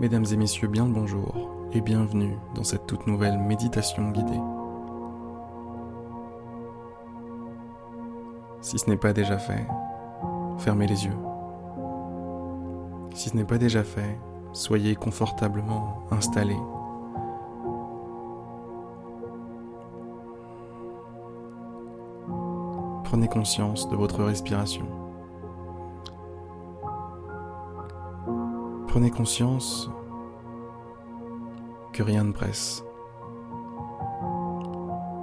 Mesdames 0.00 0.24
et 0.32 0.36
messieurs, 0.36 0.66
bien 0.66 0.86
le 0.86 0.92
bonjour 0.92 1.32
et 1.72 1.80
bienvenue 1.80 2.36
dans 2.56 2.64
cette 2.64 2.84
toute 2.86 3.06
nouvelle 3.06 3.38
méditation 3.38 4.10
guidée. 4.10 4.40
Si 8.60 8.76
ce 8.76 8.90
n'est 8.90 8.96
pas 8.96 9.12
déjà 9.12 9.38
fait, 9.38 9.64
fermez 10.58 10.88
les 10.88 11.04
yeux. 11.04 11.16
Si 13.14 13.28
ce 13.30 13.36
n'est 13.36 13.44
pas 13.44 13.58
déjà 13.58 13.84
fait, 13.84 14.18
soyez 14.52 14.96
confortablement 14.96 16.00
installés. 16.10 16.58
Prenez 23.04 23.28
conscience 23.28 23.88
de 23.88 23.94
votre 23.94 24.24
respiration. 24.24 25.03
Prenez 28.94 29.10
conscience 29.10 29.90
que 31.92 32.04
rien 32.04 32.22
ne 32.22 32.30
presse, 32.30 32.84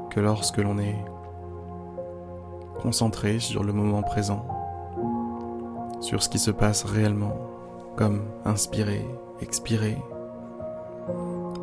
que 0.10 0.20
lorsque 0.20 0.58
l'on 0.58 0.78
est 0.78 1.06
concentré 2.82 3.40
sur 3.40 3.64
le 3.64 3.72
moment 3.72 4.04
présent, 4.04 4.46
sur 6.02 6.22
ce 6.22 6.28
qui 6.28 6.38
se 6.38 6.52
passe 6.52 6.84
réellement, 6.84 7.32
comme 7.96 8.26
inspirer, 8.44 9.08
expirer, 9.40 9.98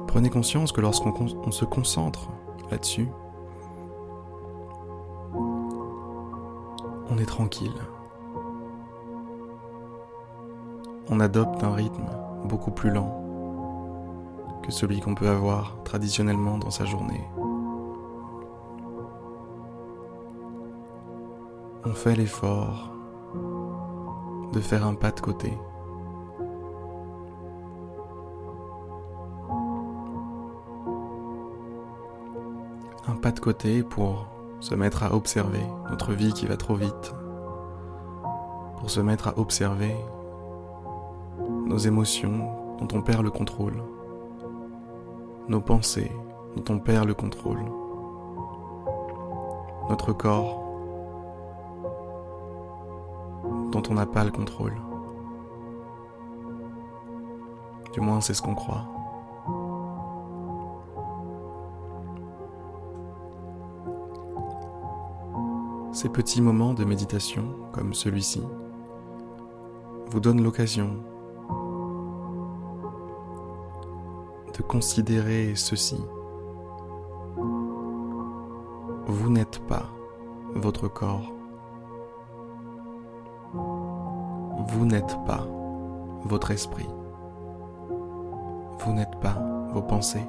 prenez 0.07 0.31
conscience 0.31 0.73
que 0.73 0.81
lorsqu'on 0.81 1.51
se 1.51 1.67
concentre 1.67 2.31
là-dessus, 2.71 3.09
on 7.11 7.19
est 7.19 7.27
tranquille. 7.27 7.75
On 11.11 11.21
adopte 11.21 11.63
un 11.65 11.73
rythme 11.73 12.07
beaucoup 12.45 12.71
plus 12.71 12.91
lent 12.91 13.25
que 14.63 14.71
celui 14.71 15.01
qu'on 15.01 15.15
peut 15.15 15.29
avoir 15.29 15.83
traditionnellement 15.85 16.59
dans 16.59 16.71
sa 16.71 16.85
journée. 16.85 17.25
On 21.85 21.93
fait 21.93 22.15
l'effort 22.15 22.93
de 24.53 24.61
faire 24.61 24.87
un 24.87 24.95
pas 24.95 25.11
de 25.11 25.21
côté. 25.21 25.57
Un 33.07 33.17
pas 33.17 33.33
de 33.33 33.41
côté 33.41 33.83
pour 33.83 34.27
se 34.61 34.75
mettre 34.75 35.03
à 35.03 35.15
observer 35.15 35.65
notre 35.89 36.13
vie 36.13 36.33
qui 36.35 36.47
va 36.47 36.59
trop 36.59 36.75
vite, 36.75 37.15
pour 38.79 38.91
se 38.91 39.01
mettre 39.01 39.29
à 39.29 39.39
observer 39.39 39.97
nos 41.69 41.77
émotions 41.77 42.77
dont 42.79 42.89
on 42.97 43.03
perd 43.03 43.23
le 43.23 43.31
contrôle, 43.31 43.83
nos 45.49 45.61
pensées 45.61 46.11
dont 46.57 46.75
on 46.75 46.79
perd 46.79 47.07
le 47.07 47.13
contrôle, 47.13 47.63
notre 49.91 50.15
corps 50.15 50.65
dont 53.71 53.83
on 53.91 53.95
n'a 53.95 54.07
pas 54.07 54.25
le 54.25 54.31
contrôle. 54.31 54.77
Du 57.93 58.01
moins 58.01 58.23
c'est 58.23 58.33
ce 58.33 58.41
qu'on 58.41 58.55
croit. 58.55 58.87
Ces 65.93 66.09
petits 66.09 66.41
moments 66.41 66.73
de 66.73 66.85
méditation 66.85 67.45
comme 67.73 67.93
celui-ci 67.93 68.43
vous 70.11 70.21
donnent 70.21 70.43
l'occasion 70.43 71.03
de 74.59 74.63
considérer 74.63 75.55
ceci. 75.55 75.97
Vous 79.07 79.31
n'êtes 79.31 79.61
pas 79.67 79.87
votre 80.55 80.89
corps. 80.89 81.33
Vous 83.55 84.85
n'êtes 84.85 85.17
pas 85.25 85.47
votre 86.25 86.51
esprit. 86.51 86.89
Vous 88.81 88.93
n'êtes 88.93 89.19
pas 89.21 89.39
vos 89.73 89.83
pensées. 89.83 90.27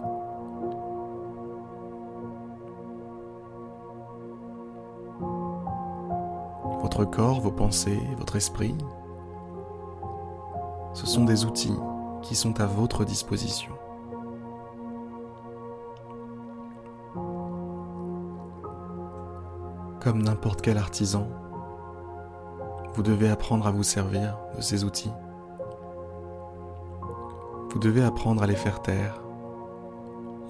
Votre 6.81 7.05
corps, 7.05 7.41
vos 7.41 7.51
pensées, 7.51 7.99
votre 8.17 8.35
esprit, 8.35 8.75
ce 10.93 11.05
sont 11.05 11.25
des 11.25 11.45
outils 11.45 11.77
qui 12.21 12.35
sont 12.35 12.59
à 12.61 12.65
votre 12.65 13.05
disposition. 13.05 13.78
Comme 20.01 20.23
n'importe 20.23 20.61
quel 20.61 20.77
artisan, 20.77 21.27
vous 22.93 23.03
devez 23.03 23.29
apprendre 23.29 23.67
à 23.67 23.71
vous 23.71 23.83
servir 23.83 24.37
de 24.55 24.61
ces 24.61 24.85
outils. 24.85 25.11
Vous 27.69 27.79
devez 27.79 28.03
apprendre 28.03 28.41
à 28.41 28.47
les 28.47 28.55
faire 28.55 28.81
taire 28.81 29.21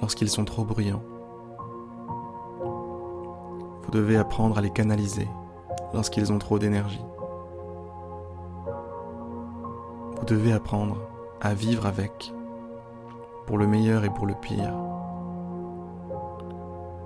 lorsqu'ils 0.01 0.29
sont 0.29 0.45
trop 0.45 0.63
bruyants. 0.63 1.01
Vous 3.83 3.91
devez 3.91 4.17
apprendre 4.17 4.59
à 4.59 4.61
les 4.61 4.69
canaliser 4.69 5.27
lorsqu'ils 5.95 6.31
ont 6.31 6.37
trop 6.37 6.59
d'énergie. 6.59 7.03
Vous 10.15 10.25
devez 10.27 10.53
apprendre 10.53 10.97
à 11.41 11.55
vivre 11.55 11.87
avec, 11.87 12.31
pour 13.47 13.57
le 13.57 13.65
meilleur 13.65 14.05
et 14.05 14.11
pour 14.11 14.27
le 14.27 14.35
pire, 14.35 14.75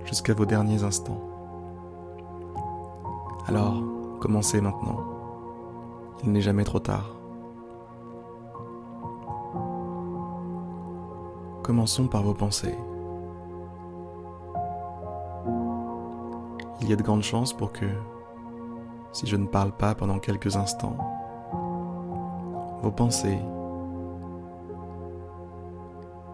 jusqu'à 0.04 0.34
vos 0.34 0.44
derniers 0.44 0.84
instants. 0.84 1.33
Alors, 3.46 3.74
commencez 4.20 4.62
maintenant. 4.62 5.00
Il 6.22 6.32
n'est 6.32 6.40
jamais 6.40 6.64
trop 6.64 6.78
tard. 6.78 7.14
Commençons 11.62 12.06
par 12.06 12.22
vos 12.22 12.32
pensées. 12.32 12.78
Il 16.80 16.88
y 16.88 16.92
a 16.94 16.96
de 16.96 17.02
grandes 17.02 17.22
chances 17.22 17.52
pour 17.52 17.70
que, 17.72 17.84
si 19.12 19.26
je 19.26 19.36
ne 19.36 19.46
parle 19.46 19.72
pas 19.72 19.94
pendant 19.94 20.18
quelques 20.18 20.56
instants, 20.56 20.96
vos 22.82 22.90
pensées 22.90 23.40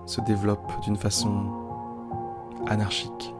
se 0.06 0.20
développent 0.20 0.80
d'une 0.82 0.96
façon 0.96 1.44
anarchique, 2.68 3.34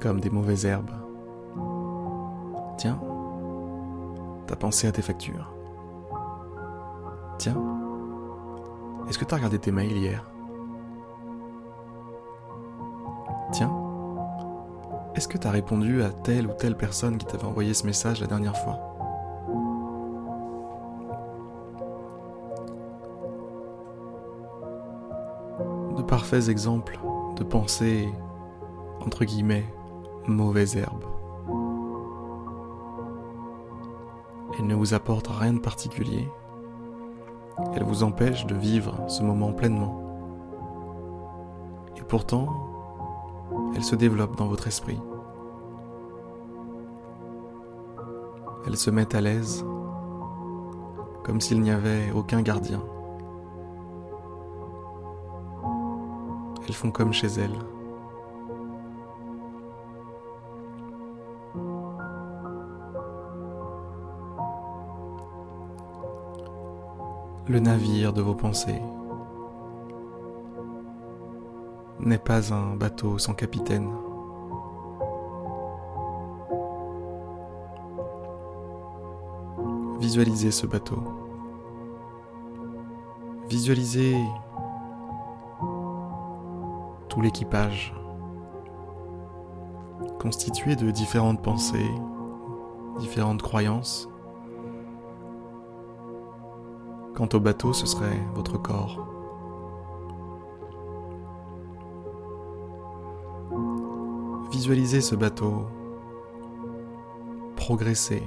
comme 0.00 0.20
des 0.20 0.30
mauvaises 0.30 0.66
herbes 0.66 1.01
Tiens, 2.76 2.98
t'as 4.46 4.56
pensé 4.56 4.86
à 4.86 4.92
tes 4.92 5.02
factures. 5.02 5.52
Tiens, 7.38 7.56
est-ce 9.08 9.18
que 9.18 9.24
t'as 9.24 9.36
regardé 9.36 9.58
tes 9.58 9.72
mails 9.72 9.96
hier? 9.96 10.24
Tiens, 13.52 13.72
est-ce 15.14 15.28
que 15.28 15.38
t'as 15.38 15.50
répondu 15.50 16.02
à 16.02 16.10
telle 16.10 16.46
ou 16.46 16.52
telle 16.52 16.76
personne 16.76 17.18
qui 17.18 17.26
t'avait 17.26 17.44
envoyé 17.44 17.74
ce 17.74 17.86
message 17.86 18.20
la 18.20 18.26
dernière 18.26 18.56
fois? 18.56 18.78
De 25.96 26.02
parfaits 26.02 26.48
exemples 26.48 26.98
de 27.36 27.44
pensées, 27.44 28.08
entre 29.04 29.24
guillemets, 29.24 29.66
mauvaises 30.26 30.76
herbes. 30.76 31.11
Elle 34.58 34.66
ne 34.66 34.74
vous 34.74 34.94
apporte 34.94 35.28
rien 35.28 35.54
de 35.54 35.58
particulier. 35.58 36.28
Elle 37.74 37.84
vous 37.84 38.02
empêche 38.02 38.46
de 38.46 38.54
vivre 38.54 39.08
ce 39.08 39.22
moment 39.22 39.52
pleinement. 39.52 39.98
Et 41.96 42.02
pourtant, 42.02 42.48
elle 43.74 43.84
se 43.84 43.96
développe 43.96 44.36
dans 44.36 44.46
votre 44.46 44.66
esprit. 44.66 45.00
Elle 48.66 48.76
se 48.76 48.90
met 48.90 49.14
à 49.14 49.20
l'aise, 49.20 49.64
comme 51.24 51.40
s'il 51.40 51.60
n'y 51.60 51.70
avait 51.70 52.12
aucun 52.12 52.42
gardien. 52.42 52.82
Elles 56.66 56.74
font 56.74 56.90
comme 56.90 57.12
chez 57.12 57.28
elles. 57.28 57.58
Le 67.52 67.60
navire 67.60 68.14
de 68.14 68.22
vos 68.22 68.34
pensées 68.34 68.80
n'est 72.00 72.16
pas 72.16 72.50
un 72.54 72.76
bateau 72.76 73.18
sans 73.18 73.34
capitaine. 73.34 73.90
Visualisez 80.00 80.50
ce 80.50 80.66
bateau. 80.66 81.02
Visualisez 83.50 84.16
tout 87.10 87.20
l'équipage 87.20 87.94
constitué 90.18 90.74
de 90.74 90.90
différentes 90.90 91.42
pensées, 91.42 91.90
différentes 92.98 93.42
croyances. 93.42 94.08
Quant 97.14 97.28
au 97.34 97.40
bateau, 97.40 97.72
ce 97.72 97.86
serait 97.86 98.18
votre 98.34 98.56
corps. 98.56 99.06
Visualisez 104.50 105.00
ce 105.00 105.14
bateau 105.14 105.66
progresser 107.56 108.22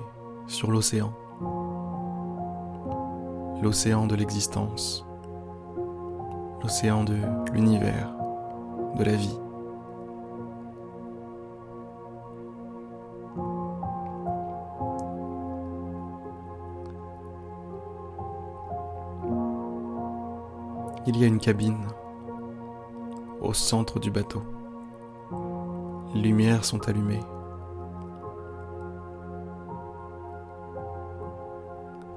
sur 0.48 0.72
l'océan, 0.72 1.12
l'océan 3.62 4.08
de 4.08 4.16
l'existence, 4.16 5.06
l'océan 6.62 7.04
de 7.04 7.18
l'univers, 7.54 8.16
de 8.98 9.04
la 9.04 9.14
vie. 9.14 9.40
Il 21.08 21.18
y 21.18 21.24
a 21.24 21.28
une 21.28 21.38
cabine 21.38 21.86
au 23.40 23.54
centre 23.54 24.00
du 24.00 24.10
bateau. 24.10 24.42
Les 26.16 26.22
lumières 26.22 26.66
sont 26.66 26.88
allumées. 26.90 27.20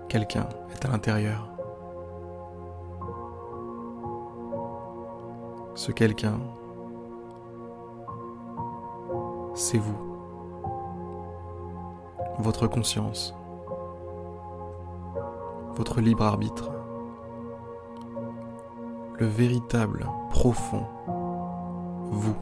Quelqu'un 0.08 0.48
est 0.72 0.86
à 0.86 0.88
l'intérieur. 0.88 1.50
Ce 5.74 5.92
quelqu'un, 5.92 6.40
c'est 9.52 9.76
vous, 9.76 9.98
votre 12.38 12.66
conscience, 12.66 13.34
votre 15.76 16.00
libre 16.00 16.24
arbitre 16.24 16.77
le 19.18 19.26
véritable, 19.26 20.06
profond, 20.30 20.84
vous. 22.10 22.36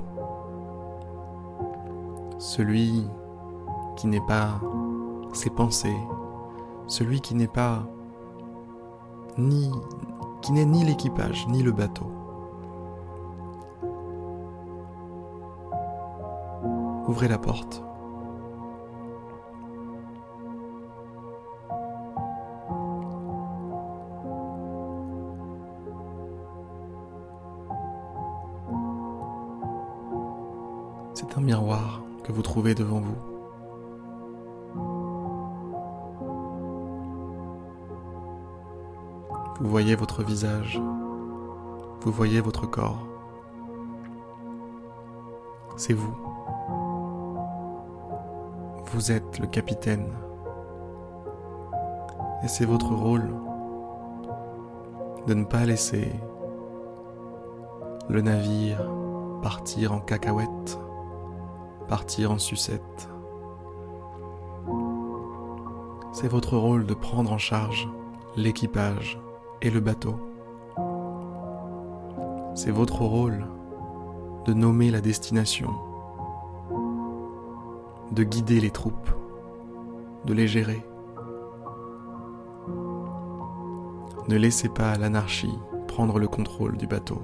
Celui 2.38 3.06
qui 3.96 4.06
n'est 4.06 4.24
pas 4.26 4.60
ses 5.32 5.50
pensées, 5.50 5.96
celui 6.86 7.20
qui 7.20 7.34
n'est 7.34 7.48
pas 7.48 7.86
ni 9.38 9.70
qui 10.42 10.52
n'est 10.52 10.66
ni 10.66 10.84
l'équipage 10.84 11.46
ni 11.48 11.62
le 11.62 11.72
bateau. 11.72 12.06
Ouvrez 17.08 17.28
la 17.28 17.38
porte. 17.38 17.82
Devant 32.54 33.00
vous. 33.00 33.16
Vous 39.60 39.68
voyez 39.68 39.94
votre 39.94 40.22
visage, 40.22 40.80
vous 42.00 42.12
voyez 42.12 42.40
votre 42.40 42.66
corps. 42.66 43.06
C'est 45.76 45.92
vous. 45.92 46.14
Vous 48.92 49.12
êtes 49.12 49.38
le 49.38 49.46
capitaine. 49.46 50.08
Et 52.42 52.48
c'est 52.48 52.64
votre 52.64 52.94
rôle 52.94 53.34
de 55.26 55.34
ne 55.34 55.44
pas 55.44 55.64
laisser 55.64 56.12
le 58.08 58.20
navire 58.22 58.78
partir 59.42 59.92
en 59.92 60.00
cacahuète 60.00 60.55
partir 61.86 62.32
en 62.32 62.38
sucette. 62.38 63.08
C'est 66.12 66.28
votre 66.28 66.56
rôle 66.56 66.86
de 66.86 66.94
prendre 66.94 67.32
en 67.32 67.38
charge 67.38 67.88
l'équipage 68.36 69.20
et 69.62 69.70
le 69.70 69.80
bateau. 69.80 70.16
C'est 72.54 72.70
votre 72.70 73.02
rôle 73.02 73.46
de 74.46 74.54
nommer 74.54 74.90
la 74.90 75.00
destination, 75.00 75.70
de 78.12 78.22
guider 78.22 78.60
les 78.60 78.70
troupes, 78.70 79.10
de 80.24 80.32
les 80.32 80.48
gérer. 80.48 80.84
Ne 84.28 84.36
laissez 84.36 84.68
pas 84.68 84.96
l'anarchie 84.96 85.58
prendre 85.86 86.18
le 86.18 86.28
contrôle 86.28 86.76
du 86.76 86.86
bateau. 86.86 87.22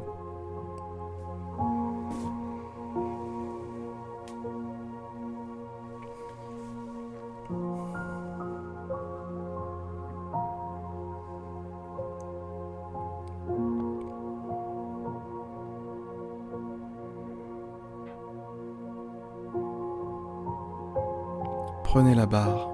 Prenez 21.92 22.14
la 22.14 22.24
barre. 22.24 22.70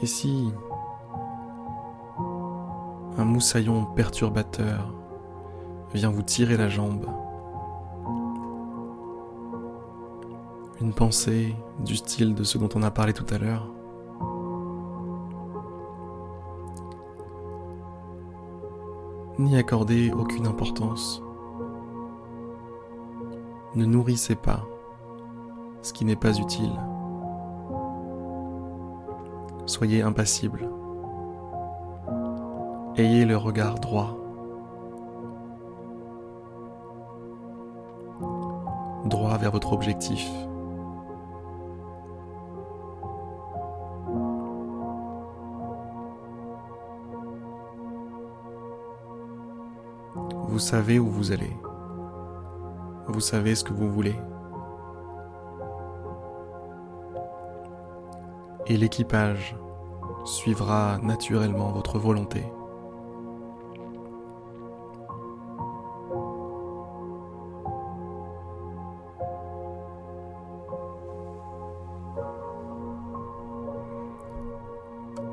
Et 0.00 0.06
si 0.06 0.52
un 3.18 3.24
moussaillon 3.24 3.86
perturbateur 3.96 4.94
vient 5.94 6.10
vous 6.10 6.22
tirer 6.22 6.56
la 6.56 6.68
jambe, 6.68 7.06
une 10.80 10.94
pensée 10.94 11.56
du 11.84 11.96
style 11.96 12.36
de 12.36 12.44
ce 12.44 12.56
dont 12.56 12.68
on 12.76 12.84
a 12.84 12.92
parlé 12.92 13.12
tout 13.12 13.26
à 13.34 13.38
l'heure, 13.38 13.68
n'y 19.40 19.56
accordez 19.56 20.12
aucune 20.12 20.46
importance. 20.46 21.23
Ne 23.76 23.86
nourrissez 23.86 24.36
pas 24.36 24.64
ce 25.82 25.92
qui 25.92 26.04
n'est 26.04 26.14
pas 26.14 26.38
utile. 26.38 26.72
Soyez 29.66 30.02
impassible. 30.02 30.68
Ayez 32.96 33.24
le 33.24 33.36
regard 33.36 33.80
droit. 33.80 34.16
Droit 39.06 39.36
vers 39.38 39.50
votre 39.50 39.72
objectif. 39.72 40.30
Vous 50.46 50.60
savez 50.60 51.00
où 51.00 51.08
vous 51.08 51.32
allez. 51.32 51.56
Vous 53.14 53.20
savez 53.20 53.54
ce 53.54 53.62
que 53.62 53.72
vous 53.72 53.88
voulez. 53.88 54.16
Et 58.66 58.76
l'équipage 58.76 59.54
suivra 60.24 60.98
naturellement 61.00 61.70
votre 61.70 61.96
volonté. 62.00 62.44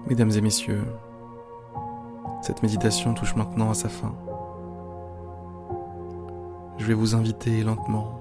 Mesdames 0.05 0.29
et 0.29 0.41
messieurs, 0.41 0.85
cette 2.43 2.61
méditation 2.61 3.15
touche 3.15 3.35
maintenant 3.35 3.71
à 3.71 3.73
sa 3.73 3.89
fin 3.89 4.13
je 6.81 6.87
vais 6.87 6.95
vous 6.95 7.13
inviter 7.13 7.63
lentement 7.63 8.19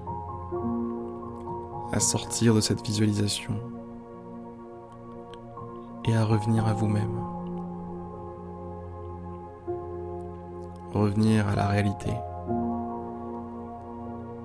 à 1.91 1.99
sortir 1.99 2.53
de 2.53 2.61
cette 2.61 2.85
visualisation 2.85 3.55
et 6.05 6.15
à 6.15 6.23
revenir 6.23 6.67
à 6.67 6.73
vous-même. 6.73 7.19
Revenir 10.93 11.47
à 11.47 11.55
la 11.55 11.67
réalité 11.69 12.11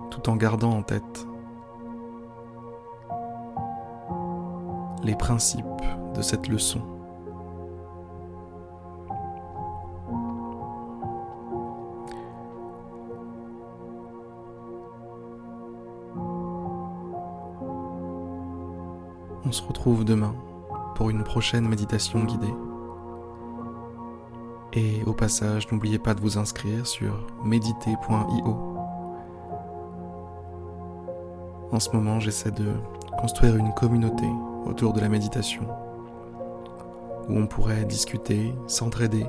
tout 0.09 0.31
en 0.31 0.37
gardant 0.37 0.71
en 0.71 0.83
tête 0.83 1.27
les 5.05 5.15
principes 5.15 5.67
de 6.15 6.23
cette 6.23 6.49
leçon. 6.49 6.96
Se 19.57 19.63
retrouve 19.63 20.05
demain 20.05 20.35
pour 20.97 21.09
une 21.09 21.25
prochaine 21.25 21.67
méditation 21.67 22.23
guidée. 22.25 22.55
Et 24.75 25.03
au 25.07 25.15
passage, 25.15 25.71
n'oubliez 25.73 25.99
pas 25.99 26.15
de 26.15 26.21
vous 26.21 26.37
inscrire 26.37 26.87
sur 26.87 27.27
méditer.io. 27.43 28.77
En 31.73 31.81
ce 31.81 31.91
moment, 31.91 32.21
j'essaie 32.21 32.51
de 32.51 32.75
construire 33.19 33.57
une 33.57 33.73
communauté 33.73 34.27
autour 34.67 34.93
de 34.93 35.01
la 35.01 35.09
méditation, 35.09 35.67
où 37.29 37.39
on 37.39 37.47
pourrait 37.47 37.85
discuter, 37.87 38.55
s'entraider. 38.67 39.25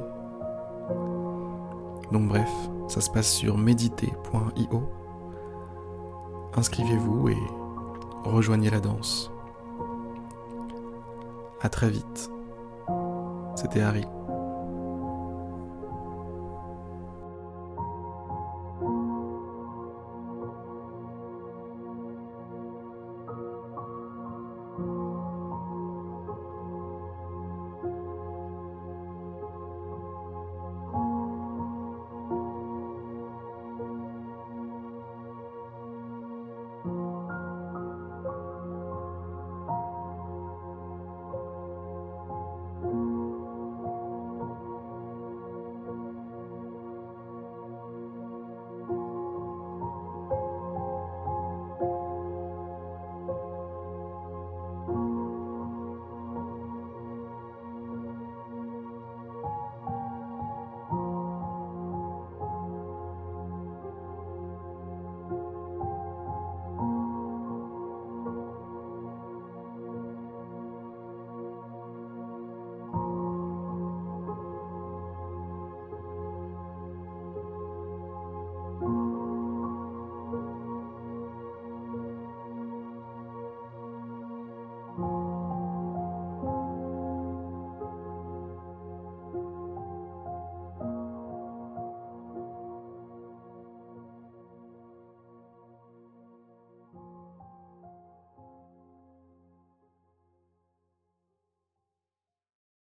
Donc 2.11 2.27
bref, 2.27 2.51
ça 2.89 2.99
se 2.99 3.09
passe 3.09 3.31
sur 3.31 3.57
méditer.io. 3.57 4.83
Inscrivez-vous 6.57 7.29
et 7.29 7.37
rejoignez 8.25 8.69
la 8.69 8.81
danse. 8.81 9.31
À 11.61 11.69
très 11.69 11.89
vite. 11.89 12.29
C'était 13.55 13.81
Harry. 13.81 14.05